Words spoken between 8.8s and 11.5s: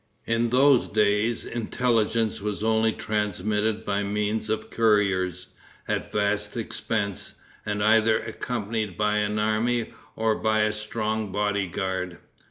by an army or by a strong